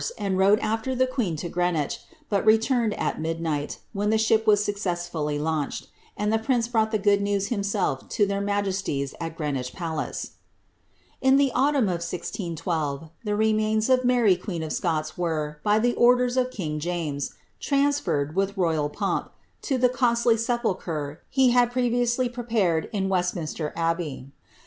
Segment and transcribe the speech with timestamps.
[0.17, 5.11] and rode after the quee h bu rned at midnight, when the ship vias succe/f
[5.11, 5.43] flfljr dirtiouU ANUS OF DBNMAKK.
[5.45, 9.73] hunched, and the prince brought the good news himself to their maje ties at Greenwich
[9.73, 10.31] Palace.
[11.21, 15.93] In the autumn of 1612, the remains of Mary queen of Scots were, by the
[15.93, 19.31] orders of king James, transferred, with royal pomp,
[19.61, 24.31] to the costly nepulchre he had previously prepared in Westminster Abbey.